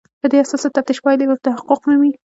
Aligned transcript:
په 0.21 0.27
دې 0.31 0.37
اساس 0.43 0.63
د 0.65 0.69
تفتیش 0.75 0.97
پایلې 1.05 1.25
تحقق 1.45 1.79
مومي. 1.87 2.11